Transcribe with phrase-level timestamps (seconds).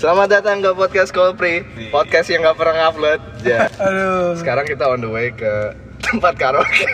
[0.00, 1.60] Selamat datang ke podcast Kolpri,
[1.92, 3.20] podcast yang gak pernah upload.
[3.44, 3.68] Ya.
[3.84, 4.32] Aduh.
[4.32, 6.88] Sekarang kita on the way ke tempat karaoke.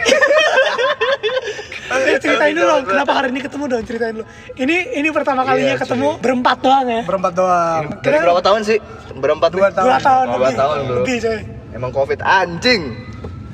[1.86, 4.26] Eh, ceritain dulu dong, kenapa hari ini ketemu dong, ceritain dulu.
[4.58, 6.22] Ini ini pertama kalinya Iya, ketemu cuy.
[6.26, 7.02] berempat doang ya.
[7.06, 8.78] berempat doang Dari berapa tahun sih?
[9.14, 9.86] Berempat Dua tahun.
[9.86, 10.56] Dua tahun Dua lebih.
[10.58, 10.96] tahun, bro.
[10.98, 11.38] Lebih coy.
[11.78, 12.82] Emang covid anjing.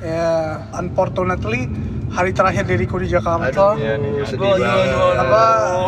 [0.01, 1.69] ya unfortunately
[2.13, 4.11] hari terakhir diriku di Jakarta Aduh, Iya nih.
[4.23, 4.85] sedih Aduh, aduh, banget.
[4.85, 5.23] aduh, aduh.
[5.23, 5.41] apa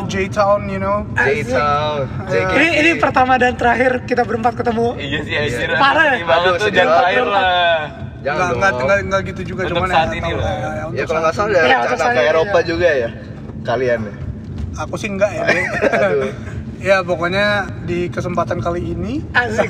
[0.06, 2.52] J Town you know J-Town, JKT.
[2.52, 4.98] Ini ini pertama dan terakhir kita berempat ketemu.
[4.98, 5.70] Iya sih anjir.
[5.76, 6.12] Parah ya?
[6.12, 7.44] Sedih banget Aduh, tuh jangan air lah.
[8.20, 8.58] Jangan nggak dong.
[8.58, 10.42] nggak nggak nggak gitu juga Untuk cuman saat ya, ini lah.
[10.42, 12.32] ya, Ya untuk kalau nggak salah ada Iya, untuk rencana ke iya.
[12.32, 13.10] Eropa juga ya
[13.62, 14.14] kalian ya.
[14.76, 15.44] aku sih enggak ya.
[15.46, 16.32] Aduh.
[16.90, 17.46] ya pokoknya
[17.82, 19.70] di kesempatan kali ini Asik.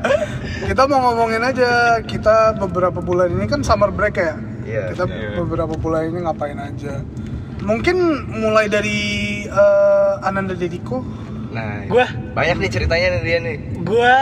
[0.68, 1.70] kita mau ngomongin aja
[2.02, 4.36] kita beberapa bulan ini kan summer break ya
[4.70, 4.82] Iya.
[4.94, 5.30] kita Iya.
[5.36, 6.94] beberapa bulan ini ngapain aja
[7.60, 7.96] mungkin
[8.30, 8.98] mulai dari
[9.44, 11.02] eh, Ananda Dediko
[11.50, 12.06] Nah, Gua?
[12.30, 13.56] banyak nih ceritanya nih dia nih.
[13.82, 14.14] Gua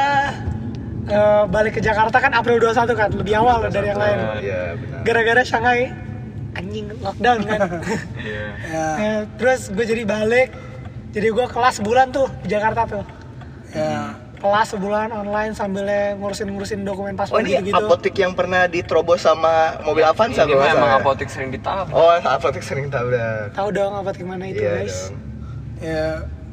[1.05, 4.19] eh, balik ke Jakarta kan April 21 kan, lebih awal dari yang lain.
[4.41, 5.01] Iya, benar.
[5.05, 5.93] Gara-gara Shanghai
[6.57, 7.61] anjing lockdown kan.
[8.25, 8.45] Iya.
[8.65, 10.49] ya Eh, terus gue jadi balik.
[11.13, 13.05] Jadi gue kelas sebulan tuh di Jakarta tuh.
[13.69, 15.83] ya Kelas sebulan online sambil
[16.15, 17.75] ngurusin-ngurusin dokumen Oh paspor ini gitu-gitu.
[17.77, 21.03] apotik yang pernah diterobos sama mobil Avanza Ini kalau mah nggak emang salah ya?
[21.03, 21.89] apotek sering ditabrak.
[21.91, 23.51] Oh apotik sering tabrak.
[23.53, 24.97] Tahu dong apotik mana itu Iya guys.
[25.05, 25.19] dong.
[25.81, 26.07] ya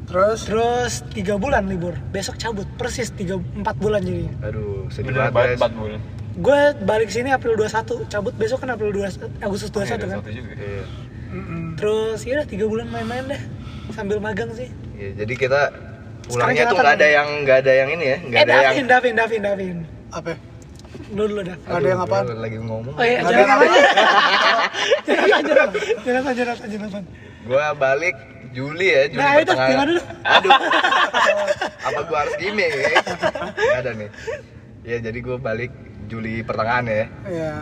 [0.04, 4.30] terus Terus tiga bulan libur, besok cabut persis tiga empat bulan jadi.
[4.40, 6.00] Aduh sedih Bener banget empat bulan.
[6.36, 9.08] Gue balik sini April 21, cabut besok kan April 2
[9.40, 10.18] Agustus 21 Iya, ada kan.
[10.26, 10.52] juga.
[10.52, 10.84] Iya.
[11.28, 11.62] mm-mm.
[11.74, 13.40] Terus ya udah tiga bulan main-main deh
[13.90, 14.68] sambil magang sih.
[14.92, 15.60] Iya, jadi kita
[16.26, 18.62] pulangnya tuh nggak ada yang nggak ada yang ini ya, nggak eh ada yang.
[18.66, 19.76] Davin, Davin, Davin, Davin.
[20.10, 20.38] apa ya?
[21.14, 21.56] Lu dulu dah.
[21.56, 22.94] Nggak ada yang gua Lagi ngomong.
[22.96, 23.80] Oh iya, Nggak ada jangan yang aja.
[25.06, 25.68] Jangan jangan
[26.34, 27.04] jangan jangan jangan.
[27.46, 28.16] Gua balik
[28.50, 29.70] Juli ya, Juli Nah, itu pertengahan.
[29.70, 30.02] gimana lu?
[30.24, 30.50] Aduh.
[31.88, 32.88] Apa gua harus ya?
[33.54, 34.10] Nggak ada nih.
[34.82, 35.70] Ya jadi gua balik
[36.06, 37.06] Juli pertengahan ya.
[37.28, 37.52] ya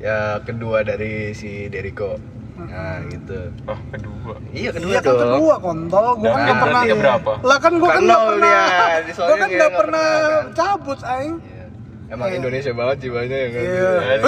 [0.00, 2.16] Ya kedua dari si Deriko.
[2.62, 3.38] Nah gitu.
[3.64, 4.34] Oh, kedua.
[4.50, 5.20] Iya kedua Iya kan dong.
[5.24, 6.72] kedua kontol, gua kan Nah, nggak pernah.
[6.74, 7.32] berarti keberapa?
[7.40, 8.46] Lah kan gua kan Kan nggak nol pernah.
[8.46, 10.44] dia, di Gua kan dia nggak nggak pernah pernah, kan?
[10.52, 11.36] cabut, aing.
[11.40, 11.64] Iya.
[12.10, 12.36] Emang Iya.
[12.36, 13.62] Indonesia banget jiwanya ya kan?
[13.62, 13.70] Iya.
[13.70, 13.90] Iya.
[14.10, 14.18] Eh.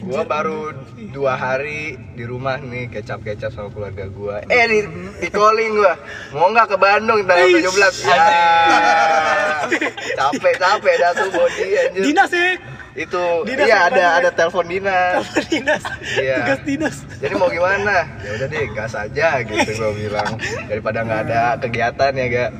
[0.06, 0.70] Gua baru
[1.10, 1.82] dua hari
[2.12, 4.38] di rumah nih kecap-kecap sama keluarga gua.
[4.46, 4.78] Eh di,
[5.18, 5.98] di calling gua.
[6.30, 8.06] Mau nggak ke Bandung tanggal 17?
[8.06, 8.22] Ya.
[10.14, 12.02] Capek-capek dah tuh body anjir.
[12.04, 12.50] Dinas sih.
[12.96, 15.20] Itu Dinas iya ada ada telepon dinas.
[15.20, 15.82] Telepon dinas.
[16.16, 16.36] Iya.
[16.40, 16.96] Tugas dinas.
[17.20, 18.08] Jadi mau gimana?
[18.24, 20.32] Ya udah deh, gas aja gitu gua bilang.
[20.64, 22.50] Daripada nggak ada kegiatan ya, gak.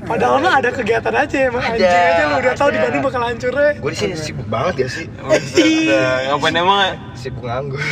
[0.00, 2.78] Padahal mah ada kegiatan aja emang Ada, anjing aja lu udah tahu di.
[2.80, 3.70] Bandung bakal hancur ya.
[3.76, 5.04] Gue di sini sibuk banget ya sih.
[5.20, 6.96] Udah, ngapain emang?
[7.18, 7.82] Sibuk nganggur.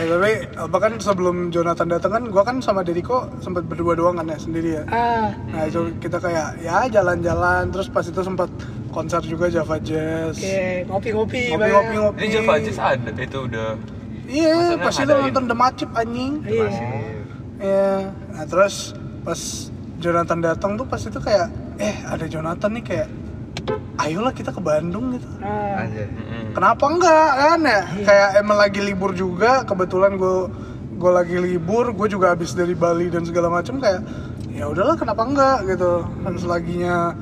[0.00, 0.32] Eh, tapi
[0.72, 4.80] bahkan sebelum Jonathan datang kan gua kan sama Dediko sempat berdua doang kan ya sendiri
[4.80, 4.82] ya.
[4.90, 8.48] Ah, Nah itu kita kayak ya jalan-jalan terus pas itu sempat
[8.90, 10.36] konser juga Java Jazz.
[10.38, 11.42] oke, ngopi-ngopi.
[11.54, 12.02] Ngopi-ngopi banyak.
[12.02, 12.18] ngopi.
[12.18, 13.68] Ini Java Jazz ada itu udah.
[14.30, 16.32] Iya, Maksudnya pas itu nonton The Macip anjing.
[16.46, 16.68] Iya.
[17.58, 17.90] Iya.
[18.34, 18.94] Nah terus
[19.26, 19.40] pas
[20.00, 23.08] Jonathan datang tuh pas itu kayak eh ada Jonathan nih kayak
[24.00, 25.28] ayolah kita ke Bandung gitu.
[25.44, 25.84] Ah.
[26.56, 27.80] Kenapa enggak kan ya?
[28.06, 30.48] Kayak emang lagi libur juga, kebetulan gue
[31.00, 34.00] gue lagi libur, gue juga habis dari Bali dan segala macam kayak
[34.52, 36.04] ya udahlah kenapa enggak gitu.
[36.24, 37.12] Kan selaginya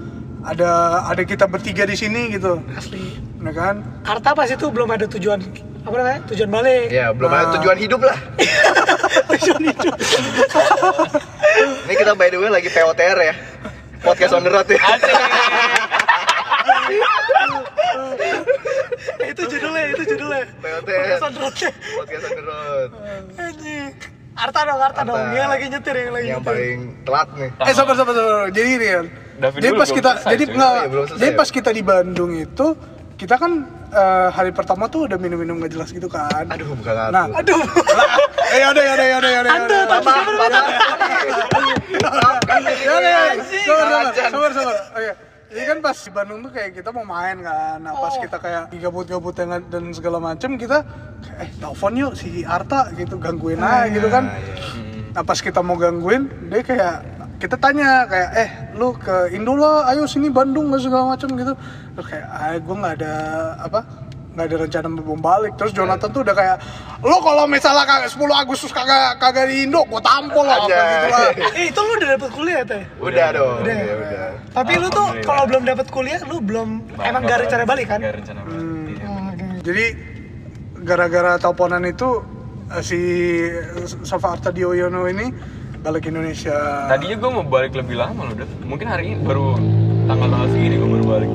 [0.41, 0.71] ada
[1.05, 2.63] ada kita bertiga di sini gitu.
[2.73, 3.19] asli.
[3.39, 3.83] Ya kan?
[4.05, 5.39] Arta pas itu belum ada tujuan
[5.83, 6.21] apa namanya?
[6.29, 6.87] Tujuan balik.
[6.91, 7.53] Ya, belum ada Nah.
[7.57, 8.19] tujuan hidup lah.
[9.33, 9.95] tujuan hidup.
[11.87, 13.35] Ini kita by the way lagi POTR ya.
[13.99, 14.79] Podcast on the road ya.
[19.21, 20.45] Itu judulnya, itu judulnya.
[20.59, 20.99] POTR.
[20.99, 21.55] Podcast on the road.
[21.55, 22.89] Podcast on the road.
[23.37, 23.93] Anjing.
[24.35, 25.19] Arta dong, Arta, dong.
[25.19, 25.35] Arta.
[25.35, 26.49] Yang lagi nyetir, yang lagi Yang nyetir.
[26.55, 27.51] paling telat nih.
[27.61, 28.47] Eh sabar sabar sabar.
[28.51, 28.87] Jadi ini
[29.39, 29.43] kan.
[29.45, 30.53] David Jadi dulu, pas kita jadi cuy.
[30.53, 31.39] enggak, Oh, iya, jadi ya?
[31.39, 32.67] pas kita di Bandung itu
[33.15, 33.53] kita kan
[33.89, 36.45] eh, hari pertama tuh udah minum-minum gak jelas gitu kan.
[36.45, 37.11] Aduh, bukan aku.
[37.11, 37.63] Nah, Aduh.
[38.53, 39.53] eh yaudah yaudah yaudah yaudah.
[39.53, 39.83] Anda, yaudah.
[39.89, 40.63] tapi siapa namanya?
[41.99, 43.43] Maafkan diri Ya, gue, ya, ya.
[43.65, 44.77] sabar, sabar, sabar.
[44.93, 45.13] Oke.
[45.49, 47.81] Jadi kan pas di Bandung tuh kayak kita mau main kan.
[47.81, 48.21] Nah, pas Oh.
[48.21, 50.85] kita kayak gabut-gabut dengan- dan segala macem kita
[51.19, 54.29] kayak, eh telepon yuk si Arta gitu gangguin aja gitu kan.
[54.29, 54.55] Iya.
[55.11, 56.95] Nah, pas kita mau gangguin, dia kayak
[57.39, 61.55] kita tanya kayak eh lu ke Indo lah, ayo sini Bandung nggak segala macem gitu.
[61.95, 63.15] Terus kayak ah gue nggak ada
[63.63, 63.81] apa
[64.39, 66.57] nggak ada rencana mau balik terus Jonathan tuh udah kayak
[67.03, 70.79] lo kalau misalnya kagak 10 Agustus kagak kagak di Indo gue tampol lah apa Anjay.
[70.79, 71.27] gitu lah
[71.59, 72.83] Eh, itu lu udah dapet kuliah, Teh?
[73.03, 73.67] Udah dong.
[73.67, 73.75] Udah.
[73.75, 74.29] ya udah.
[74.55, 76.69] Tapi lu tuh kalau belum dapet kuliah, lu belum
[77.03, 77.99] emang gak rencana balik kan?
[77.99, 78.63] Gak rencana balik.
[78.95, 79.07] Iya.
[79.11, 79.31] Oh.
[79.67, 79.85] Jadi
[80.87, 82.09] gara-gara teleponan itu
[82.71, 83.01] eh, si
[84.07, 85.27] Safa Arta Dioyono ini
[85.89, 88.51] balik Indonesia Tadinya gue mau balik lebih lama loh, Dev.
[88.61, 89.57] Mungkin hari ini baru
[90.05, 91.31] tanggal-tanggal segini gue baru balik.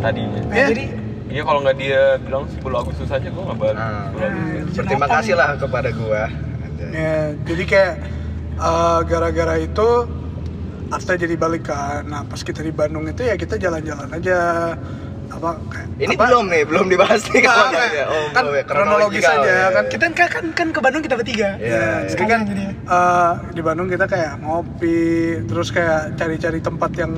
[0.00, 0.40] Tadinya.
[0.48, 0.68] Nah, Iya.
[0.72, 0.84] jadi
[1.26, 3.76] Iya kalau nggak dia bilang 10 Agustus aja gue nggak balik.
[3.76, 4.08] Ah.
[4.08, 4.74] 10 Agustus.
[4.80, 6.22] Berterima kasih lah kepada gua.
[6.64, 6.88] Anjay.
[6.96, 7.94] Ya, jadi kayak
[8.56, 9.88] eh, gara-gara itu
[10.86, 12.06] Arta jadi balik kan.
[12.06, 14.38] Nah, pas kita di Bandung itu ya kita jalan-jalan aja.
[15.28, 16.22] Apa kayak Ini apa?
[16.24, 18.04] belum nih, belum dibahas nih kayak- ya.
[18.06, 18.64] Oh, kan belum ya.
[18.64, 19.66] kronologis Kronologikal, aja, ya.
[19.70, 21.48] kan kita kan kan, kan ke Bandung kita bertiga.
[21.56, 22.72] Jadi Sekalian kan jadinya.
[22.86, 25.00] eh, di Bandung kita kayak ngopi,
[25.44, 27.12] terus kayak cari-cari tempat yang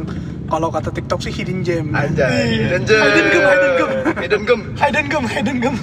[0.47, 1.93] kalau kata TikTok sih hidden gem.
[1.93, 2.25] Aja.
[2.27, 2.73] Iya.
[2.73, 3.01] Hidden gem.
[3.03, 3.91] Hidden gem, hidden gem.
[4.17, 4.61] Hidden gem.
[4.75, 5.75] Hidden gem, hidden gem.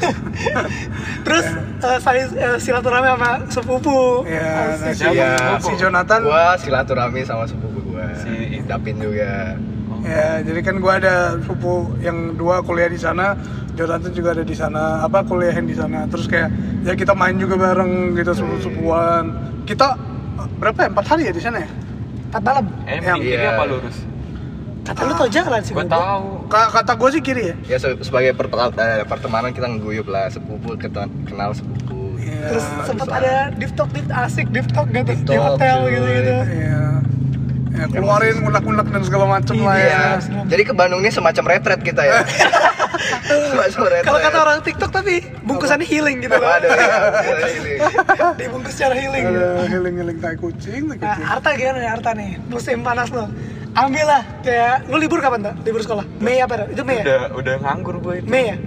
[1.21, 1.45] Terus
[1.79, 4.25] eh, saya eh, silaturahmi sama sepupu.
[4.25, 4.93] Iya, nah, Asik.
[4.95, 5.29] si, Iya.
[5.59, 8.09] si Jonathan Gua silaturahmi sama sepupu gua.
[8.17, 9.53] Si- Dapin juga.
[10.05, 13.33] Ya, jadi kan gua ada sepupu yang dua kuliah di sana,
[13.73, 16.05] Jonathan juga ada di sana, apa kuliah yang di sana.
[16.05, 16.53] Terus kayak
[16.85, 19.33] ya kita main juga bareng gitu sepupu-sepupuan.
[19.65, 19.97] Kita
[20.61, 20.87] berapa ya?
[20.93, 21.69] Empat hari ya di sana ya?
[22.29, 22.65] Empat malam.
[22.85, 23.49] Eh, Yang- kiri Iya.
[23.51, 23.97] apa lurus?
[24.85, 25.73] Kata lu tau jalan sih.
[25.73, 26.45] Gue tahu.
[26.45, 27.55] Ka- kata gue sih kiri ya.
[27.65, 32.13] Ya se- sebagai per- eh, pertemanan kita ngeguyup lah sepupu kita kenal sepupu.
[32.21, 32.53] Iya.
[32.53, 35.91] Terus sempet ada deep talk, deep asik deep talk gitu di hotel cuy.
[35.91, 36.35] gitu-gitu.
[36.53, 37.01] Iya.
[37.75, 39.85] Ya, keluarin unek-unek dan segala macem lah ya.
[39.85, 40.03] Iya.
[40.47, 42.23] Jadi ke Bandung ini semacam retret kita ya.
[44.05, 46.47] Kalau kata orang TikTok tapi bungkusannya healing gitu loh.
[46.47, 47.73] Ada ya, ini.
[48.39, 49.23] Dibungkus secara healing.
[49.27, 49.35] gitu.
[49.35, 51.25] Ada healing-healing tai kucing, tai Nah, kucing.
[51.27, 52.31] Arta gimana nih Arta nih?
[52.47, 53.27] Musim panas lo.
[53.75, 55.53] Ambil lah kayak lu libur kapan tuh?
[55.67, 56.05] Libur sekolah?
[56.23, 56.71] Mei apa?
[56.71, 57.03] Itu Mei ya?
[57.03, 58.27] Udah udah nganggur gue itu.
[58.31, 58.57] Mei ya?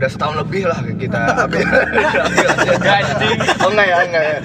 [0.00, 1.60] Udah setahun lebih lah kita ambil.
[2.80, 3.38] anjing.
[3.60, 4.36] Oh enggak ya, enggak ya.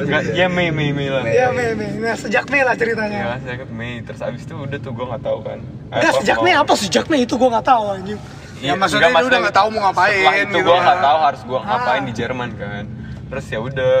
[0.00, 0.32] Enggak sih.
[0.34, 1.20] ya Mei Mei Mei lah.
[1.20, 1.32] Mei.
[1.32, 1.88] Iya Mei Mei.
[2.00, 3.18] Nah sejak Mei lah Ya, ceritanya.
[3.36, 5.58] saya ikut Mei terus abis itu udah tuh gue nggak tahu kan.
[5.90, 8.20] Enggak sejak Mei apa sejak Mei itu gua nggak tahu anjing.
[8.58, 11.04] Ya, maksudnya lu udah nggak tahu mau ngapain Setelah itu gitu gue nggak kan.
[11.04, 12.06] tahu harus gue ngapain Ah.
[12.06, 12.84] di Jerman kan.
[13.26, 13.94] Terus ya udah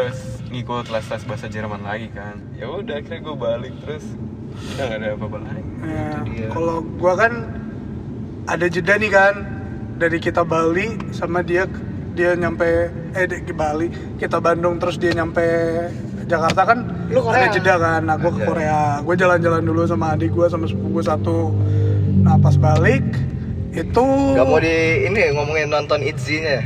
[0.46, 2.40] ngikut les-les bahasa Jerman lagi kan.
[2.54, 4.04] Ya udah akhirnya gue balik terus
[4.72, 5.62] udah nggak ada apa-apa lagi.
[5.84, 6.48] Ya, Iya.
[6.48, 7.32] kalau gua kan
[8.46, 9.34] ada jeda nih kan
[9.94, 11.66] dari kita Bali sama dia
[12.14, 15.42] dia nyampe eh di Bali kita Bandung terus dia nyampe
[16.24, 16.78] Jakarta kan
[17.12, 17.46] Lu Korea.
[17.46, 18.48] ada jeda kan nah gue ke Ada.
[18.48, 21.38] Korea gue jalan-jalan dulu sama adik gue sama sepupu gue satu
[22.22, 23.04] nah pas balik
[23.74, 24.06] itu
[24.38, 26.62] Gak mau di ini ngomongin nonton Itzy-nya.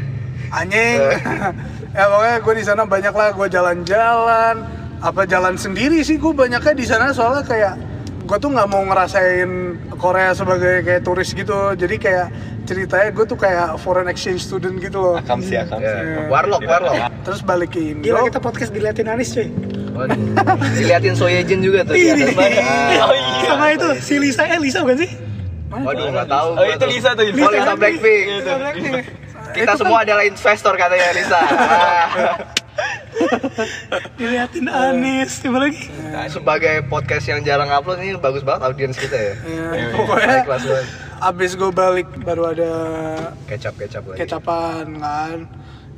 [0.53, 1.01] anjing
[1.97, 4.55] ya pokoknya gue di sana banyak lah gue jalan-jalan
[5.01, 7.75] apa jalan sendiri sih gue banyaknya di sana soalnya kayak
[8.29, 9.49] gue tuh nggak mau ngerasain
[9.97, 12.27] Korea sebagai kayak turis gitu jadi kayak
[12.63, 15.97] ceritanya gue tuh kayak foreign exchange student gitu loh Akam sih akam Ya.
[15.97, 16.29] sih.
[16.29, 17.09] Warlock, warlock.
[17.25, 19.49] terus balik ke Indo Gila kita podcast diliatin Anis cuy.
[19.97, 20.21] Waduh.
[20.77, 22.29] Diliatin Soyejin juga tuh di Ini.
[22.29, 22.37] atas.
[23.01, 23.49] Oh iya.
[23.49, 25.11] Sama itu si Lisa eh Lisa bukan sih?
[25.69, 26.49] Waduh, enggak tahu.
[26.55, 27.25] Oh itu Lisa tuh.
[27.27, 28.25] Oh, Lisa Blackpink.
[28.31, 29.05] Lisa Blackpink.
[29.49, 31.41] Kita semua adalah investor katanya Lisa.
[34.19, 35.89] Diliatin Anis, coba lagi.
[36.29, 39.25] Sebagai podcast yang jarang upload ini bagus banget audiens kita ya.
[39.25, 39.35] Ya,
[39.73, 40.87] Iya, pokoknya Naik kelas banget.
[41.19, 42.71] abis gue balik baru ada
[43.45, 44.19] Kecap-kecap lagi.
[44.21, 45.39] kecapan kan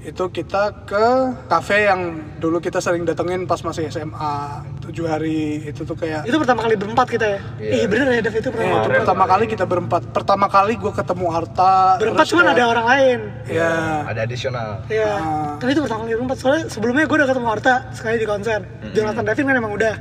[0.03, 1.07] itu kita ke
[1.47, 2.01] cafe yang
[2.37, 4.33] dulu kita sering datengin pas masih SMA
[4.81, 7.41] tujuh hari itu tuh kayak Itu pertama kali berempat kita ya.
[7.55, 7.71] Iya.
[7.71, 8.65] Iya bener ya Dev itu Eh, pertama.
[8.65, 8.99] itu Kemarin.
[8.99, 13.19] pertama kali kita berempat pertama kali gue ketemu Arta Berempat kayak- ada orang lain.
[13.47, 13.73] ya
[14.07, 14.69] Ada additional.
[14.89, 15.13] Iya.
[15.13, 15.53] Ah.
[15.57, 18.61] Tapi itu pertama kali berempat soalnya sebelumnya gue udah ketemu Arta sekali di konser.
[18.91, 19.95] Jonathan Devin kan emang udah.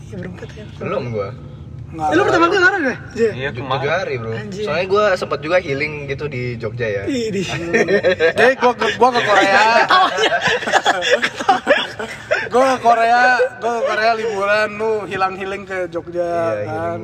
[0.00, 0.64] Iya berempat ya.
[0.78, 1.28] Belum gua.
[1.90, 2.96] Eh, lu pertama kali ke mana deh?
[3.12, 3.30] Iya.
[3.32, 3.90] Iya Tujuh kemarin.
[3.90, 4.30] hari bro.
[4.30, 4.62] Anjir.
[4.62, 7.02] Soalnya gua sempat juga healing gitu di Jogja ya.
[7.04, 7.42] Ih, di.
[8.38, 9.62] jadi gue ke gua ke Korea
[12.46, 13.22] gue ke Korea
[13.56, 16.98] gue ke Korea liburan lu hilang healing ke Jogja Iya, kan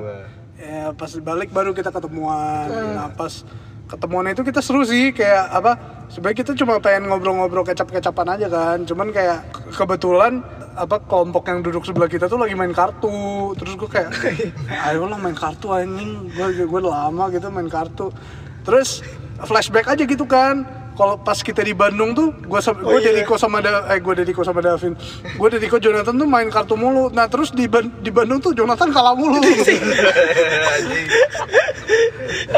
[0.56, 3.44] ya pas balik baru kita ketemuan nah pas
[3.86, 5.72] ketemuan itu kita seru sih kayak apa
[6.08, 10.42] sebenarnya kita cuma pengen ngobrol-ngobrol kecap-kecapan aja kan cuman kayak ke- kebetulan
[10.76, 13.10] apa kelompok yang duduk sebelah kita tuh lagi main kartu
[13.54, 14.12] terus gue kayak
[14.86, 18.12] ayo lah main kartu anjing gue gue lama gitu main kartu
[18.60, 19.00] terus
[19.40, 23.12] flashback aja gitu kan kalau pas kita di Bandung tuh gue gue Oh, iya.
[23.12, 24.96] Dediko sama da, eh gue Dediko sama Davin
[25.32, 28.88] gue Dediko Jonathan tuh main kartu mulu nah terus di Ban- di Bandung tuh Jonathan
[28.90, 29.36] kalah mulu.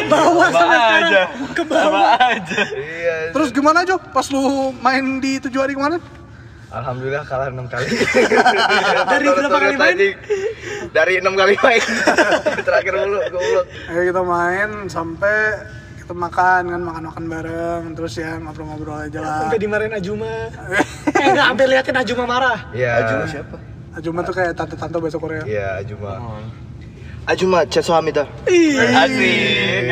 [0.09, 1.23] Bawa Sama aja.
[1.53, 2.17] Ke Sama bawah.
[2.17, 2.61] aja.
[2.73, 3.17] Iya.
[3.35, 4.01] Terus gimana Jo?
[4.01, 4.41] Pas lu
[4.79, 6.01] main di tujuh hari kemarin?
[6.69, 7.89] Alhamdulillah kalah enam kali.
[9.13, 9.97] Dari berapa kali main?
[10.93, 11.81] Dari enam kali main.
[12.67, 13.67] Terakhir mulu, goblok.
[13.89, 15.37] Ayo kita main sampai
[15.97, 19.49] kita makan kan makan-makan bareng terus ya ngobrol-ngobrol aja lah.
[19.49, 20.29] Sampai dimarahin Ajuma.
[21.21, 22.59] eh enggak sampai liatin Ajuma marah.
[22.77, 22.91] Iya.
[23.01, 23.57] Ajuma siapa?
[23.97, 25.43] Ajuma tuh kayak tante-tante bahasa Korea.
[25.49, 26.13] Iya, Ajuma.
[26.21, 26.45] Oh.
[27.33, 27.65] Ajuma.
[28.45, 28.77] Ih.
[28.77, 29.89] Asik.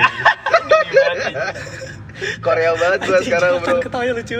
[2.41, 3.81] Korea banget gua sekarang, Bro.
[3.85, 4.39] Ketawanya lucu.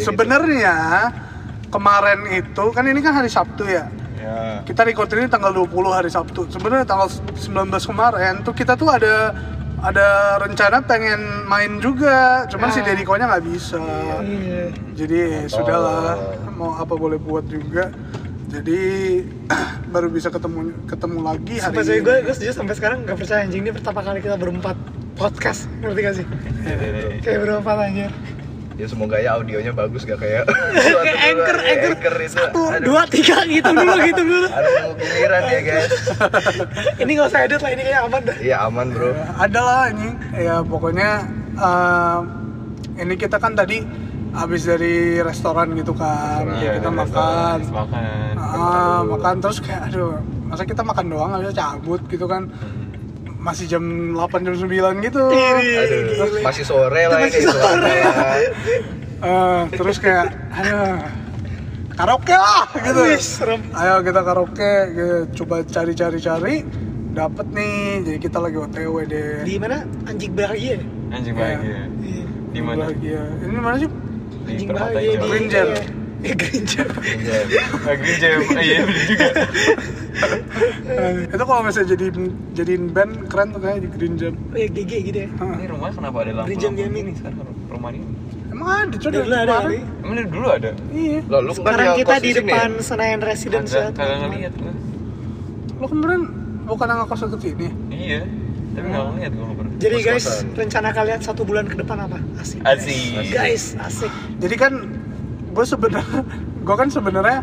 [0.00, 0.76] Sebenarnya
[1.70, 3.88] kemarin itu kan ini kan hari Sabtu ya.
[4.20, 4.60] Ya.
[4.68, 6.44] Kita record ini tanggal 20 hari Sabtu.
[6.52, 9.32] Sebenarnya tanggal 19 kemarin tuh kita tuh ada
[9.80, 13.80] ada rencana pengen main juga, cuman si Dedikonya nggak bisa.
[14.20, 14.64] Iya.
[14.92, 16.20] Jadi ya sudahlah,
[16.52, 17.88] mau apa boleh buat juga.
[18.50, 18.80] Jadi
[19.94, 22.06] baru bisa ketemu ketemu lagi hari Sampai saya ini.
[22.06, 24.76] gue, gue sejujurnya sampai sekarang nggak percaya anjing ini pertama kali kita berempat
[25.14, 26.26] podcast, ngerti gak sih?
[27.20, 28.10] Kayak berempat anjir.
[28.74, 32.32] Ya semoga ya audionya bagus gak kayak anchor, anchor, anchor itu.
[32.32, 34.48] satu, Aduh, dua, tiga gitu dulu, gitu dulu.
[34.48, 35.92] Aduh mau giliran ya guys.
[37.04, 38.36] Ini gak usah edit lah, ini kayak aman dah.
[38.38, 39.10] Iya aman bro.
[39.36, 41.10] ada lah ini ya pokoknya
[41.54, 42.18] eh,
[42.98, 43.84] ini kita kan tadi
[44.30, 48.32] habis dari restoran gitu kan Iya, kita ada makan restoran, makan.
[48.38, 52.46] Ah, makan terus kayak aduh masa kita makan doang nggak bisa cabut gitu kan
[53.40, 53.82] masih jam
[54.12, 54.68] 8 jam 9
[55.00, 57.96] gitu Aduh masih sore lah ini sore.
[59.20, 60.96] Eh, terus kayak aduh
[61.92, 63.60] karaoke lah gitu serem.
[63.70, 65.16] ayo kita karaoke gitu.
[65.40, 66.64] coba cari-cari-cari
[67.10, 69.84] dapet nih jadi kita lagi otw deh Di mana?
[70.04, 70.76] Anjing bahagia.
[70.76, 70.80] ya?
[71.10, 71.42] Anjing Iya.
[71.42, 71.80] bahagia.
[72.00, 72.24] Iya.
[72.50, 72.78] Di mana?
[72.82, 75.99] bahagia ini mana sih Di Anjing bahagia hijau.
[76.20, 76.88] Granger.
[77.00, 77.38] Iya.
[77.88, 78.38] Lagi jam.
[78.60, 79.28] Iya juga.
[81.32, 82.18] Itu kalau misalnya jadiin
[82.52, 85.28] jadiin band keren tuh kayak di Green Jam Oh ya GG gitu ya.
[85.32, 86.48] Ini rumah kenapa ada lampu?
[86.52, 87.04] Bridge Gaming.
[87.08, 87.38] ini sekarang
[87.70, 88.04] rumah ini?
[88.50, 89.78] emang ada coba dulu ada kali.
[90.04, 90.70] Emang dari dulu ada?
[90.92, 92.82] iya Loh, lu kan Sekarang yang kita kos di depan ya?
[92.84, 94.16] Senayan Residence Kagak ya.
[94.28, 94.72] ngeliat gua.
[95.80, 96.22] lo kemarin
[96.68, 98.20] bukan yang ngekos deket sini Iya.
[98.76, 99.72] Tapi nggak ngeliat gua nggak pernah.
[99.80, 102.20] Jadi guys, rencana kalian satu bulan ke depan apa?
[102.36, 102.60] Asik.
[102.68, 103.32] Asik.
[103.32, 104.12] Guys, asik.
[104.36, 104.72] jadi kan
[105.60, 106.20] gue sebenarnya
[106.64, 107.38] gue kan sebenarnya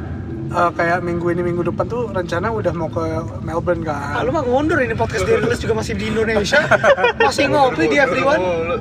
[0.49, 3.03] eh, kayak minggu ini minggu depan tuh rencana udah mau ke
[3.45, 6.57] Melbourne Ah, kan lu mah ngundur ini podcast dirilis juga masih di Indonesia.
[7.21, 8.41] masih ngopi di everyone.
[8.41, 8.75] Mulu.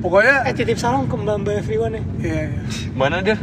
[0.00, 2.02] pokoknya Eh titip salam ke Mbak Mbak everyone ya.
[2.24, 2.60] iya, iya.
[2.96, 3.36] Mana dia?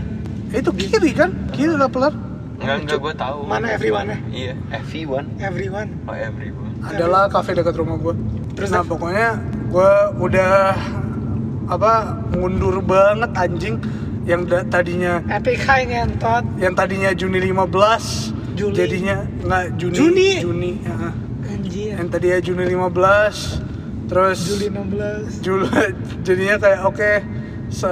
[0.50, 2.16] itu kiri kan kiri Rappler
[2.56, 3.40] Enggak enggak gua tahu.
[3.46, 4.18] Mana everyone ya?
[4.34, 4.54] Iya.
[4.82, 5.90] FV1 Everyone.
[6.10, 6.74] Oh everyone.
[6.82, 8.18] adalah kafe dekat rumah gue
[8.56, 9.38] Terus, nah pokoknya
[9.70, 10.74] gue udah
[11.68, 11.94] apa
[12.32, 13.76] mundur banget anjing
[14.26, 16.44] yang da- tadinya Epic High ngentot.
[16.58, 18.74] yang tadinya Juni 15 Juli.
[18.74, 20.30] jadinya nggak Juni Juni?
[20.40, 20.98] Juni ya.
[21.46, 21.92] Anjir.
[21.94, 23.62] yang tadinya Juni 15
[24.06, 25.42] terus Juli 16.
[25.42, 25.70] Juli
[26.22, 27.12] jadinya kayak oke
[27.68, 27.90] se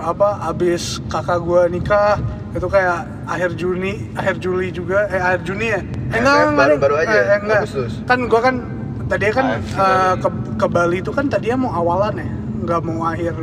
[0.00, 5.66] apa abis kakak gua nikah itu kayak akhir Juni akhir Juli juga eh akhir Juni
[5.66, 7.92] ya eh, Eh, baru- baru aja, eh, eh, enggak Agustus.
[8.04, 8.56] kan gua kan
[9.04, 12.28] tadinya kan eh, ke, ke Bali itu kan tadinya mau awalan ya
[12.62, 13.34] nggak mau akhir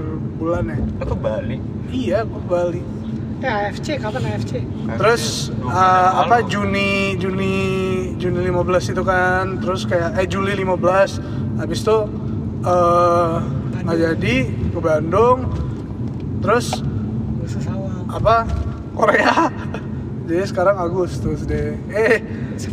[0.41, 0.77] bulan ya.
[0.97, 1.57] Lo ke Bali?
[1.93, 2.81] iya gua ke Bali.
[3.41, 4.65] Eh AFC kapan AFC?
[4.97, 6.41] Terus uh, apa.
[6.49, 7.53] Juni Juni
[8.17, 9.61] Juni 15 itu kan.
[9.61, 11.97] Terus kayak eh Juli 15 habis itu
[12.65, 13.33] eh
[13.85, 14.35] nggak jadi
[14.73, 15.45] ke Bandung.
[16.41, 16.81] Terus
[18.09, 18.45] apa?
[18.97, 19.49] Korea.
[20.27, 21.77] Jadi sekarang Agustus deh.
[21.89, 22.21] Eh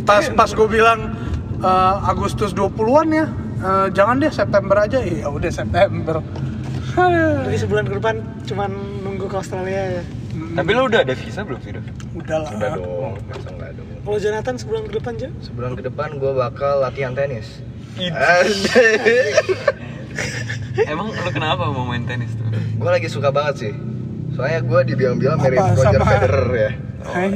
[0.05, 1.17] pas pas gue bilang
[1.57, 3.25] eh, Agustus 20-an ya
[3.57, 5.01] eh, jangan deh September aja.
[5.01, 6.21] Iya udah September.
[7.45, 8.15] Jadi sebulan ke depan
[8.45, 8.69] cuman
[9.01, 10.03] nunggu ke Australia ya.
[10.29, 11.71] Tapi lo udah ada visa belum sih?
[11.71, 11.83] Dok?
[12.15, 15.29] udah lah Udah dong, masa nggak dong Kalau Jonathan sebulan ke depan aja.
[15.41, 17.59] Sebulan ke depan gue bakal latihan tenis.
[20.81, 22.47] Emang lo kenapa mau main tenis tuh?
[22.49, 23.73] Gue lagi suka banget sih
[24.31, 26.71] Soalnya gue dibilang-bilang mirip Apa, Roger sama- Federer ya
[27.11, 27.31] Hai.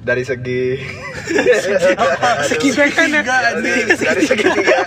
[0.00, 0.62] Dari segi
[2.46, 3.22] Segi backhand ya.
[3.52, 3.92] Dari
[4.24, 4.78] segi tiga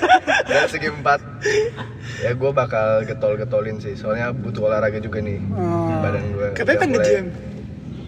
[0.41, 1.19] Dari segi empat
[2.21, 5.99] Ya gue bakal getol-getolin sih Soalnya butuh olahraga juga nih Hmm.
[5.99, 7.25] Badan gue Katanya kan nge-gym.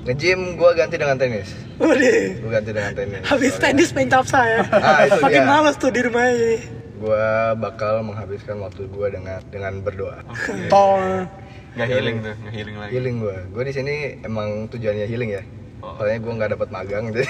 [0.04, 2.20] Nge-gym gue ganti dengan tenis Udah.
[2.38, 4.62] Gue ganti dengan tenis Habis tenis main capsa ya.
[4.70, 5.50] Ah, itu Makin dia.
[5.50, 6.58] males tuh di rumah ini.
[6.96, 7.26] Gue
[7.58, 10.22] bakal menghabiskan waktu gue dengan dengan berdoa
[10.68, 11.26] tol
[11.74, 12.92] Gak healing tuh, gak healing lagi.
[12.92, 15.44] Healing gue Gue di sini emang tujuannya healing ya.
[15.84, 17.28] Soalnya gue nggak dapat magang jadi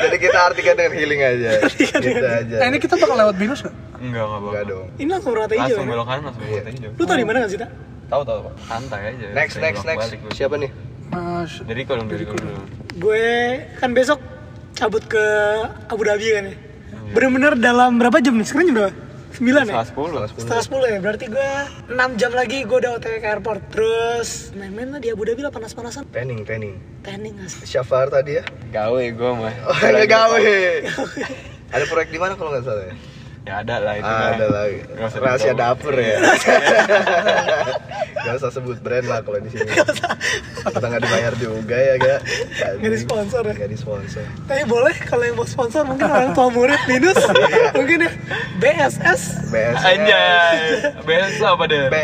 [0.00, 1.50] Jadi kita artikan dengan healing aja
[1.80, 4.64] Gitu aja eh ini kita bakal lewat binus nggak Enggak, enggak Enggak bakal.
[4.68, 5.60] dong Ini langsung rata hijau.
[5.60, 5.92] Langsung kan?
[5.92, 6.90] belok kanan, langsung belok hijau.
[6.96, 7.70] Lu tau di mana gak sih, Tak?
[8.10, 8.54] Tahu tahu, Pak.
[8.64, 9.26] Santai aja.
[9.30, 10.20] Next, Saya next, next balik.
[10.32, 10.70] Siapa nih?
[11.10, 12.54] Mas, Dari kau dong, dari kau dulu.
[12.96, 13.26] Gue
[13.76, 14.18] kan besok
[14.72, 15.24] cabut ke
[15.86, 16.56] Abu Dhabi kan ya.
[17.10, 18.46] Bener-bener dalam berapa jam nih?
[18.46, 18.92] Sekarang jam berapa?
[19.30, 19.62] 9 ya?
[19.62, 20.18] Setengah sepuluh.
[20.26, 20.98] Setengah 10 ya?
[20.98, 21.50] Berarti gue
[21.90, 25.52] 6 jam lagi gue udah otw ke airport Terus main-main lah di Abu Dhabi lah
[25.54, 26.74] panas-panasan Training, training
[27.06, 28.44] Tanning asli Syafar tadi ya?
[28.74, 29.54] Gawe gue mah.
[29.70, 29.76] Oh,
[30.18, 30.38] gawe
[31.70, 32.94] Ada proyek di mana kalau nggak salah ya?
[33.48, 34.04] Ya ada lah itu.
[34.04, 34.46] Ah, ada.
[34.46, 36.16] Nggak usah Rahasia dapur ya.
[38.20, 39.64] Gak usah sebut brand lah kalau di sini.
[40.60, 42.20] Kita nggak dibayar juga ya, gak?
[42.76, 43.54] Nggak disponsor ya?
[43.56, 44.24] Nggak disponsor.
[44.44, 47.16] Tapi boleh kalau yang mau sponsor mungkin orang tua murid minus
[47.80, 48.12] Mungkin ya
[48.60, 49.76] BSS BS.
[49.80, 50.56] Anjay.
[51.00, 51.88] Biasa apa deh?
[51.88, 51.96] B.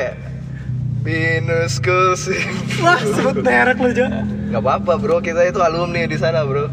[1.05, 2.41] Binusku sih.
[2.81, 4.09] Wah, sebut merek lu, Jo.
[4.57, 6.67] Gak apa-apa bro, kita itu alumni di sana bro.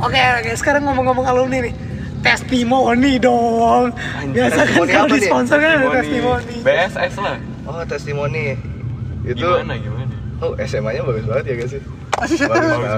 [0.00, 1.74] Oke, oke, sekarang ngomong-ngomong alumni nih.
[2.22, 3.90] Testimoni dong.
[4.30, 5.28] Biasa kan kalau apa di nih?
[5.28, 6.54] sponsor kan ada testimoni.
[6.62, 7.36] BSS lah
[7.66, 8.46] Oh testimoni.
[9.22, 11.82] Itu gimana gimana Oh SMA-nya bagus banget ya gak sih?
[12.18, 12.40] bagus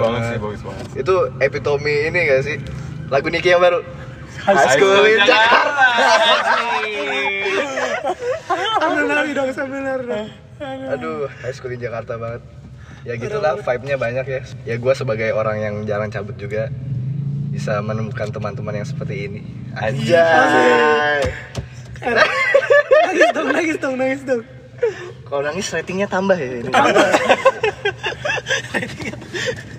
[0.00, 2.56] banget sih bagus banget Itu epitome ini gak sih?
[3.12, 3.84] Lagu Niki yang baru.
[4.44, 5.86] High High School in Jakarta.
[8.80, 10.28] Sambil nari dong, sambil nari dong.
[10.92, 12.42] Aduh, High School in Jakarta banget.
[13.04, 14.40] Ya gitulah vibe-nya banyak ya.
[14.64, 16.72] Ya gue sebagai orang yang jarang cabut juga
[17.54, 19.40] bisa menemukan teman-teman yang seperti ini.
[19.78, 21.22] Anjay.
[22.02, 24.42] Nangis dong, nangis dong, nangis dong.
[25.24, 26.70] Kalau nangis ratingnya tambah ya ini.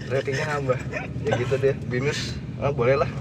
[0.08, 0.79] ratingnya nambah.
[1.27, 1.75] Ya gitu deh.
[1.91, 3.12] Binus, ah, boleh lah.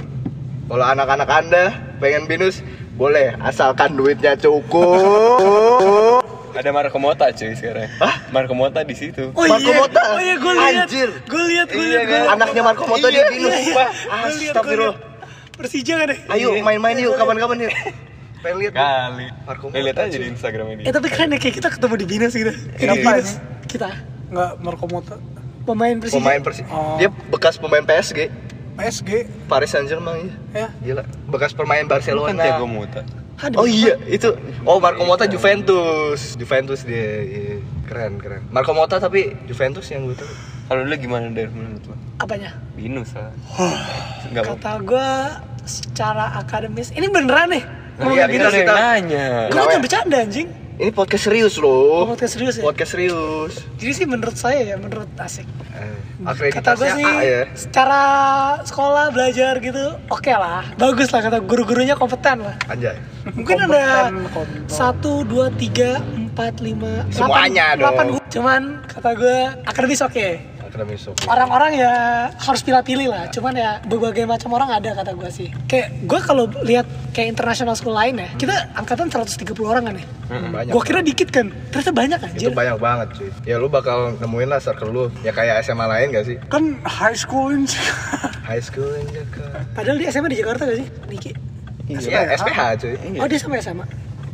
[0.70, 1.64] Kalau anak-anak anda
[1.98, 2.62] pengen binus,
[2.94, 6.23] boleh asalkan duitnya cukup.
[6.54, 8.14] Ada Marco Mota cuy sekarang Hah?
[8.30, 10.00] Marco Mota di situ Oh Marco iya, Mota?
[10.08, 11.10] oh iya gue lihat, Anjir.
[11.20, 12.22] gue lihat, gue Iya lihat, kan?
[12.32, 13.50] Anaknya Marco Moto di Iya, binus.
[13.50, 13.84] iya, iya.
[14.48, 14.96] Astagfirullah.
[14.96, 15.12] lihat.
[15.54, 16.18] Persija kan deh.
[16.28, 17.74] Ayo main-main yuk, kapan-kapan yuk.
[18.42, 18.72] Pengen lihat.
[18.72, 21.68] kali Marco Eh, lihat Mota, aja di Instagramnya dia Eh tapi keren ya kayak kita
[21.70, 22.52] ketemu di Binus gitu.
[22.52, 23.28] Di Binus.
[23.30, 23.66] ini?
[23.66, 23.88] Kita
[24.30, 25.16] Nggak Marco Mota.
[25.64, 26.20] pemain Persija.
[26.20, 26.62] Pemain Persi.
[26.68, 26.94] Oh.
[26.96, 28.28] Dia bekas pemain PSG,
[28.76, 29.10] PSG
[29.48, 30.60] Paris Saint-Germain ya.
[30.60, 30.68] ya.
[30.78, 32.36] Gila, bekas pemain kan Barcelona.
[32.36, 33.00] Thiago Mota
[33.36, 33.56] Aduh.
[33.56, 34.30] Oh iya, itu.
[34.62, 36.34] Oh, Marco Mota Juventus.
[36.34, 37.20] Juventus dia.
[37.20, 37.56] Iya.
[37.84, 38.42] Keren, keren.
[38.48, 40.30] Marco Mota tapi Juventus yang gue tahu.
[40.64, 42.56] kalau lu gimana dari menurut lu Apanya?
[42.72, 43.28] binus lah
[44.32, 45.08] mau Kata gue
[45.62, 47.60] secara akademis ini beneran nih.
[47.94, 48.48] Nah, iya, Binus.
[48.48, 49.78] kita- kita- nanya Gue kan ya?
[49.78, 50.48] bercanda anjing.
[50.74, 52.02] Ini podcast serius Oh, loh.
[52.10, 52.66] podcast serius ya?
[52.66, 53.54] Podcast serius.
[53.78, 55.46] Jadi sih menurut saya ya, menurut asik.
[55.70, 57.42] Eh, Kata gue sih A ya.
[57.52, 58.02] secara
[58.62, 62.54] sekolah belajar gitu oke lah, bagus lah kata guru-gurunya kompeten lah.
[62.66, 62.94] Anjay.
[63.28, 64.62] Mungkin ada Kompeten, kompeten.
[64.66, 68.18] satu, dua, tiga, empat, lima, Semuanya delapan, dong.
[68.18, 68.30] delapan.
[68.30, 70.28] Cuman kata gue akademis oke.
[71.30, 71.92] Orang-orang ya
[72.34, 73.30] harus pilih-pilih lah.
[73.30, 75.48] Cuman ya berbagai macam orang ada kata gue sih.
[75.70, 80.06] Kayak gue kalau lihat kayak international school lain ya, kita angkatan 130 orang kan ya.
[80.34, 80.72] Banyak.
[80.74, 82.48] Gue kira dikit kan, ternyata banyak anjir.
[82.48, 83.30] itu banyak banget cuy.
[83.46, 85.04] Ya lu bakal nemuin lah circle lu.
[85.22, 86.36] Ya kayak SMA lain gak sih?
[86.50, 87.70] Kan high school in
[88.44, 89.64] High school in Jakarta.
[89.72, 91.32] Padahal di SMA di Jakarta gak sih, Niki?
[91.88, 92.94] Iya, SPH cuy.
[93.20, 93.84] Oh dia sama SMA?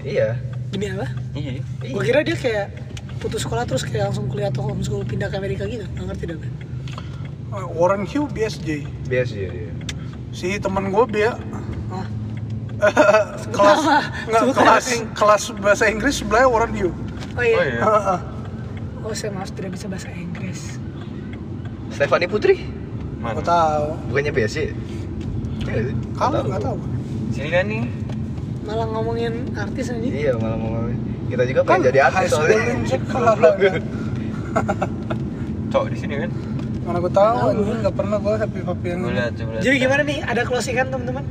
[0.07, 0.39] Iya.
[0.71, 1.07] Demi apa?
[1.35, 2.90] iya Gue kira dia kayak
[3.21, 5.85] putus sekolah terus kayak langsung kuliah atau homeschool pindah ke Amerika gitu.
[5.85, 6.51] Gak ngerti dah gue.
[7.77, 8.89] Warren Hugh BSJ.
[9.07, 9.73] Biasa ya dia.
[10.31, 11.35] Si temen gue dia
[11.91, 12.07] Hah?
[13.55, 13.81] kelas
[14.25, 16.95] nggak kelas kelas bahasa Inggris sebelahnya Warren Hugh.
[17.37, 17.57] Oh iya.
[17.59, 17.81] oh iya.
[19.05, 20.81] Oh saya maaf tidak bisa bahasa Inggris.
[21.93, 22.63] Stefani Putri?
[23.21, 23.99] Mana tahu.
[24.09, 24.33] Bukannya?
[24.33, 24.67] Iya nggak sih?
[26.17, 26.77] Kamu nggak tahu.
[27.31, 27.85] sini kan nih
[28.65, 30.01] Malah ngomongin artis aja.
[30.01, 30.99] Iya malah ngomongin.
[31.31, 32.59] Kita juga Kan pengen jadi high artis soalnya.
[32.85, 33.49] Jakarta.
[35.71, 36.31] cowok di sini kan
[36.81, 39.01] Mana gue tahu, anjir nggak pernah gue happy happy yang
[39.63, 40.19] Jadi gimana nih?
[40.27, 41.23] Ada closingan teman-teman?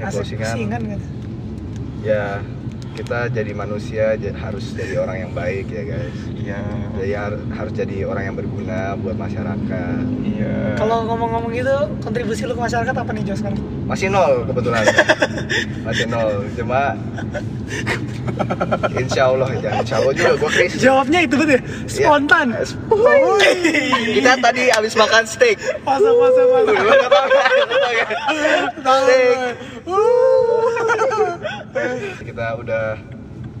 [0.00, 0.48] Ya, closingan.
[0.48, 1.06] closingan gitu.
[2.08, 2.40] Ya
[2.94, 6.14] kita jadi manusia harus jadi orang yang baik ya guys.
[6.36, 6.60] iya
[6.94, 10.02] Jadi har- harus jadi orang yang berguna buat masyarakat.
[10.22, 13.58] iya Kalau ngomong-ngomong gitu, kontribusi lu ke masyarakat apa nih Jos sekarang?
[13.84, 14.84] Masih nol kebetulan.
[15.82, 16.30] Masih nol.
[16.54, 16.94] Cuma
[18.94, 19.70] Insya Allah ya.
[19.76, 20.78] Insya Allah juga gue krisis.
[20.80, 21.60] Jawabnya itu betul ya?
[21.86, 22.46] Spontan.
[22.50, 22.64] Iya.
[22.88, 23.50] Woi.
[24.14, 25.56] Kita tadi habis makan steak.
[25.82, 26.72] Masa masa masa.
[28.78, 29.36] steak.
[32.22, 32.84] Kita udah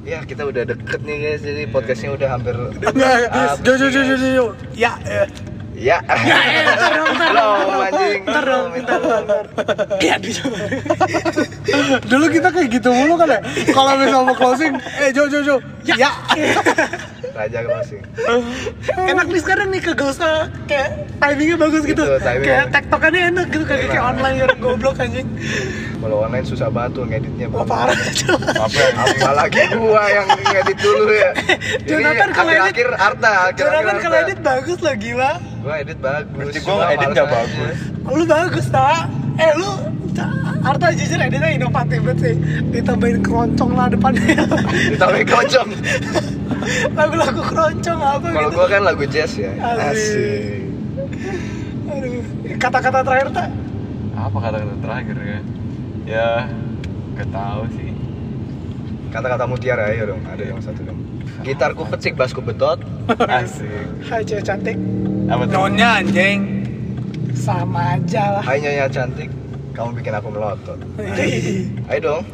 [0.04, 4.16] Ya kita udah deket nih guys, jadi podcastnya udah hampir Enggak, Jo Jo Jo Jo
[4.20, 4.44] Jo.
[4.76, 5.24] Ya, ya.
[5.74, 5.98] Ya
[6.94, 8.68] dong, dong, Belum anjing dong.
[9.98, 10.58] Iya dicoba.
[12.04, 13.40] Dulu kita kayak gitu mulu kan ya.
[13.72, 15.56] Kalau misal mau closing, eh Jo Jo Jo.
[15.88, 16.12] Ya.
[17.34, 18.02] Raja closing
[19.10, 21.98] Enak nih sekarang nih kagak usah kayak timingnya bagus gitu.
[21.98, 22.44] Gitu, timing.
[22.44, 24.10] Kayak tektokannya enak gitu kayak kayak Enak.
[24.12, 25.28] online orang goblok anjing.
[25.96, 27.64] Kalau online susah banget tuh ngeditnya Bang.
[27.64, 28.48] parah coba.
[28.60, 31.30] apa Apalagi gua yang ngedit dulu ya
[31.88, 35.32] Jonathan kalau edit- akhir-akhir Arta Jonathan kalau edit bagus lah gila.
[35.58, 37.24] Gua edit bagus berarti cuma edit aja.
[37.24, 39.00] bagus Lu bagus tak?
[39.34, 39.70] Eh lu
[40.68, 42.34] Arta jujur editnya inovatif banget sih.
[42.70, 44.44] Ditambahin keroncong lah depannya.
[44.94, 45.66] Ditambahin kocok
[46.98, 49.52] Lagu-lagu keroncong apa Kalau gitu gua kan lagu jazz ya.
[49.60, 50.64] Asik.
[51.90, 52.22] Aduh.
[52.56, 53.48] Kata-kata terakhir tak?
[54.14, 55.40] apa kata-kata terakhir ya?
[56.06, 56.28] Ya
[57.18, 57.90] gak tahu sih.
[59.10, 60.98] Kata-kata mutiara ya dong, ada yang satu dong.
[61.46, 62.82] Gitarku pecik, basku betot.
[63.30, 63.68] Asik.
[64.06, 64.78] Hai cewek cantik.
[65.30, 66.38] Apa Nyonya anjing.
[67.34, 68.42] Sama aja lah.
[68.42, 69.30] Hai nyonya cantik,
[69.74, 70.78] kamu bikin aku melotot
[71.90, 72.24] Ayo dong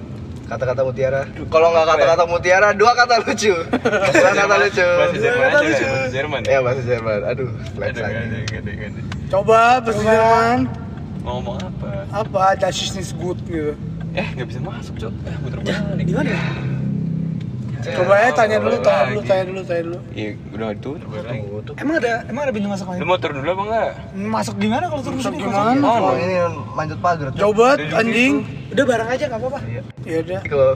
[0.50, 1.22] Kata-kata mutiara.
[1.46, 3.54] Kalau nggak kata-kata mutiara, dua kata lucu.
[4.18, 4.82] Dua kata lucu.
[4.82, 5.86] Bahasa Jerman Kata aja lucu.
[5.86, 6.40] Bahasa Jerman.
[6.42, 7.20] Ya bahasa Jerman.
[7.22, 8.02] Aduh, lagi.
[9.30, 10.58] Coba bahasa Jerman
[11.22, 11.90] Mau ngomong apa?
[12.10, 12.44] apa?
[12.58, 13.78] Das ist nicht gut gitu.
[14.10, 15.14] Eh, gak bisa masuk, Cok.
[15.22, 16.02] Eh, muter Ya, balik.
[16.02, 16.42] di mana ya?
[17.82, 18.84] Coba ya tanya dulu, Lagi.
[18.84, 19.98] tanya dulu, tanya dulu, tanya dulu.
[20.12, 20.90] Iya, udah itu.
[21.74, 23.00] Emang ada emang ada pintu masuk Lu lain?
[23.04, 23.88] mau turun dulu apa enggak?
[24.14, 25.42] Masuk gimana kalau turun Masuk sini?
[25.42, 25.80] gimana?
[25.82, 26.34] Oh, ini
[26.70, 27.26] manjat pagar.
[27.32, 28.32] Coba anjing.
[28.70, 29.60] Udah bareng aja nggak apa-apa.
[29.64, 29.82] Iya.
[30.02, 30.40] Ya udah.
[30.44, 30.70] Kalau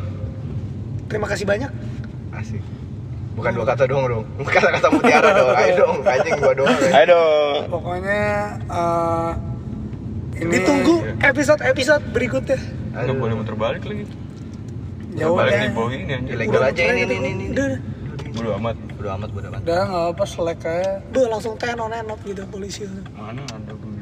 [1.04, 1.70] Terima kasih banyak.
[2.34, 2.62] asik.
[3.34, 4.24] Bukan dua kata doang dong.
[4.46, 5.50] Kata-kata mutiara dong.
[5.54, 6.78] Ayo dong, anjing gua doang.
[6.80, 7.60] Ayo dong.
[7.68, 8.20] Pokoknya
[8.64, 9.30] eh
[10.34, 12.58] ini Ditunggu episode-episode berikutnya.
[12.90, 13.14] Enggak Aduh.
[13.16, 14.04] boleh muter balik lagi.
[15.14, 15.62] Ya balik udah.
[15.62, 16.04] di bawah ini.
[16.26, 17.46] Ilegal aja ini ini ini.
[18.34, 18.76] Bodo amat.
[18.98, 19.60] Udah amat, udah amat.
[19.62, 20.98] Udah nggak apa selek aja.
[21.14, 22.82] Udah langsung tenon enot gitu polisi.
[23.14, 23.92] Mana ada gue.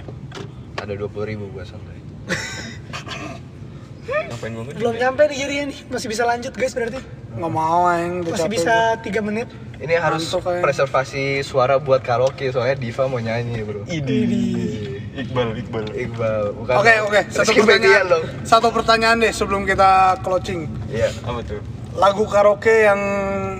[0.80, 2.00] Ada dua puluh ribu gua santai.
[4.02, 4.78] Ngapain gue ngejar?
[4.80, 5.78] Belum nyampe nih jadinya nih.
[5.92, 6.98] Masih bisa lanjut guys berarti.
[7.32, 9.48] Nggak mau yang Masih bisa 3 menit.
[9.82, 13.88] Ini harus preservasi suara buat karaoke soalnya Diva mau nyanyi, Bro.
[15.12, 15.84] Iqbal, Iqbal.
[15.92, 16.74] Iqbal, bukan.
[16.80, 18.24] Oke oke, satu Rizky Febian pertanyaan dong.
[18.48, 20.64] Satu pertanyaan deh sebelum kita closing.
[20.88, 21.12] Iya.
[21.20, 21.60] Apa tuh?
[21.92, 23.00] Lagu karaoke yang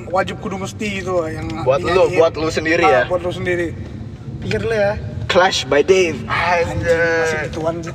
[0.09, 3.03] wajib kudu mesti itu yang Buat lu, buat lu sendiri Ah, ya.
[3.05, 3.77] Buat lu sendiri.
[4.41, 4.97] Pikir dulu ya.
[5.29, 6.17] Clash by Dave.
[6.25, 7.93] Masih gituan sih.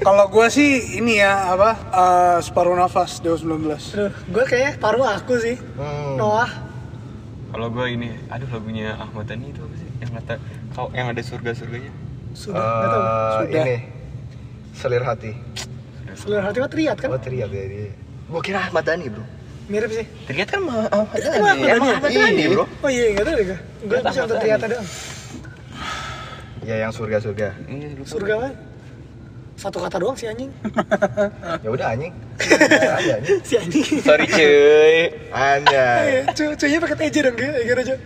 [0.00, 3.96] Kalau gua sih ini ya apa eh, separuh nafas Dewa 19.
[3.96, 5.56] Aduh, gue kayaknya paruh aku sih.
[5.76, 6.16] Hmm.
[6.16, 6.48] Noah.
[7.54, 9.88] Kalau gue ini, aduh lagunya Ahmad Dhani itu apa sih?
[10.02, 10.34] Yang kata
[10.74, 11.92] kau yang ada surga-surganya.
[12.34, 13.00] Sudah, tahu.
[13.00, 13.64] Eh, Sudah.
[13.64, 13.76] ini
[14.74, 15.32] selir hati.
[16.14, 17.08] Seluruh hati mah teriak kan?
[17.10, 17.90] Oh teriak ya dia.
[18.26, 19.24] Gua kira Ahmad Dhani bro.
[19.64, 20.06] Mirip sih.
[20.26, 21.88] Ternyata kan mah Ahmad mah Ahmad Dhani.
[21.90, 22.48] Ahmad Dhani, Iya.
[22.50, 22.64] bro.
[22.82, 23.46] Oh iya, nggak tahu deh
[23.80, 24.42] Ternyata bisa nonton Dhani.
[24.42, 24.86] ternyata doang.
[26.64, 27.48] Ya yang surga surga.
[27.66, 27.88] Iya.
[28.04, 28.52] Surga kan?
[29.54, 30.50] Satu kata doang si anjing.
[31.64, 32.12] Ya udah anjing.
[33.48, 33.86] Si anjing.
[34.00, 34.96] Sorry cuy.
[35.30, 36.26] Anjay.
[36.30, 37.96] Cu cuy pakai TJ dong gue, Ege aja.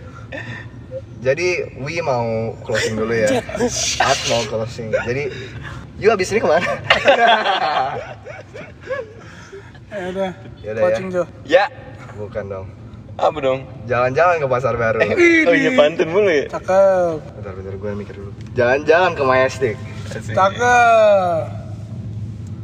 [1.19, 3.43] Jadi Wi mau closing dulu ya.
[3.99, 4.87] At mau closing.
[4.93, 5.27] Jadi
[5.99, 6.63] Yu abis ini ke mana?
[9.89, 10.31] Ya udah.
[10.61, 10.85] Ya udah ya.
[10.85, 11.23] Closing Jo.
[11.43, 11.65] Ya,
[12.13, 12.67] Bukan dong.
[13.17, 13.65] apa dong?
[13.83, 15.01] Jalan-jalan ke pasar baru.
[15.43, 16.45] Oh iya pantun mulu ya.
[16.47, 17.17] Cakep.
[17.35, 18.31] Bentar bentar gue mikir dulu.
[18.53, 19.75] Jalan-jalan ke Majestic.
[20.07, 21.41] Cakep.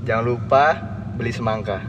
[0.05, 0.65] Jangan lupa
[1.17, 1.81] beli semangka.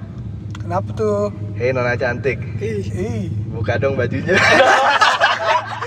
[0.57, 1.31] Kenapa tuh?
[1.55, 2.83] Hei nona cantik, Ih.
[2.91, 3.29] Ih.
[3.55, 4.35] buka dong bajunya.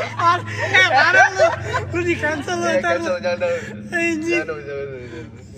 [0.10, 1.48] Eh, parah lu.
[1.90, 3.10] Lu di cancel lu Eh, ntar lu.
[3.90, 4.44] Anjing.
[4.44, 4.60] Dong.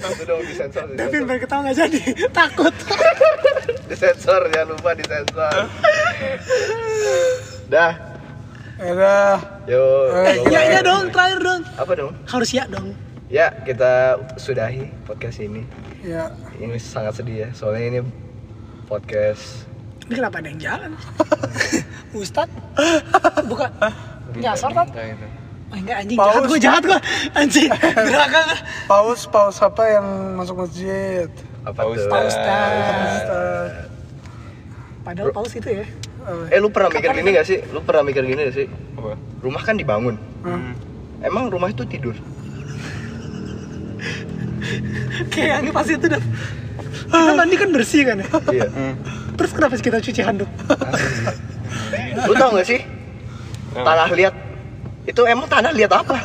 [0.01, 0.83] Itu disensor.
[0.89, 1.23] Disensor.
[1.23, 2.01] pengen ketawa nggak jadi.
[2.39, 2.73] Takut.
[3.85, 5.55] Disensor, jangan lupa disensor.
[7.67, 7.93] Dah,
[8.81, 9.33] Ya udah.
[9.69, 9.83] yo.
[10.25, 10.41] Eh.
[10.49, 11.61] Ya, ya dong, terakhir dong.
[11.77, 12.11] Apa dong?
[12.25, 12.97] Harus ya dong.
[13.29, 15.61] Ya, kita sudahi podcast ini.
[16.01, 16.33] Ya.
[16.57, 17.99] Ini sangat sedih ya, soalnya ini
[18.89, 19.69] podcast
[20.09, 20.91] Ini kenapa ada yang jalan?
[22.17, 22.49] Ustad?
[23.53, 23.69] Bukan.
[24.37, 24.87] Nyasar kan?
[25.71, 26.27] Oh, enggak anjing, Paus.
[26.27, 26.99] jahat gue, jahat gue.
[27.31, 27.69] Anjing,
[28.11, 28.45] gerakan.
[28.85, 31.31] Paus paus apa yang masuk masjid?
[31.61, 31.85] apa?
[31.87, 32.23] Ustaz.
[32.27, 33.71] Ustaz.
[35.01, 35.85] Padahal paus itu ya.
[36.51, 37.57] Eh, lu pernah mikir gini gak sih?
[37.71, 38.67] Lu pernah mikir gini gak sih?
[38.93, 39.17] Apa?
[39.41, 40.15] Rumah kan dibangun.
[40.43, 40.73] hmm.
[41.21, 42.13] Emang rumah itu tidur?
[45.29, 46.21] Kayak aneh pasti itu dah.
[47.11, 48.27] Kita mandi kan bersih kan ya?
[48.51, 48.67] Iya.
[49.37, 50.49] Terus kenapa kita cuci handuk?
[52.25, 52.81] Lu tau gak sih?
[53.71, 54.35] Tanah liat.
[55.07, 56.17] Itu emang tanah liat apa?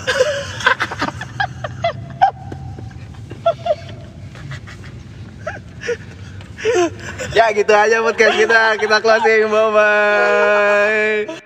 [7.37, 8.63] ya gitu aja podcast kita.
[8.83, 9.47] Kita closing.
[9.49, 11.46] Bye bye.